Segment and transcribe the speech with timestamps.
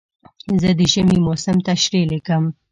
[0.61, 2.43] زه د ژمي موسم تشریح لیکم.